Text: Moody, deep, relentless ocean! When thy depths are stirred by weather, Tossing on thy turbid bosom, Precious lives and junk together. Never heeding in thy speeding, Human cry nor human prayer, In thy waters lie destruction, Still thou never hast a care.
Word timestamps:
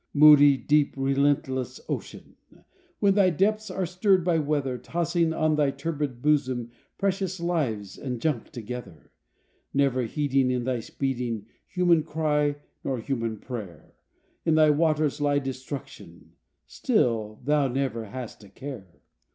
Moody, 0.15 0.57
deep, 0.57 0.95
relentless 0.97 1.79
ocean! 1.87 2.35
When 2.99 3.13
thy 3.13 3.29
depths 3.29 3.69
are 3.69 3.85
stirred 3.85 4.25
by 4.25 4.39
weather, 4.39 4.79
Tossing 4.79 5.31
on 5.31 5.57
thy 5.57 5.69
turbid 5.69 6.23
bosom, 6.23 6.71
Precious 6.97 7.39
lives 7.39 7.99
and 7.99 8.19
junk 8.19 8.49
together. 8.49 9.11
Never 9.75 10.01
heeding 10.05 10.49
in 10.49 10.63
thy 10.63 10.79
speeding, 10.79 11.45
Human 11.67 12.01
cry 12.01 12.55
nor 12.83 12.97
human 12.97 13.37
prayer, 13.37 13.93
In 14.43 14.55
thy 14.55 14.71
waters 14.71 15.21
lie 15.21 15.37
destruction, 15.37 16.31
Still 16.65 17.39
thou 17.43 17.67
never 17.67 18.05
hast 18.05 18.43
a 18.43 18.49
care. 18.49 19.01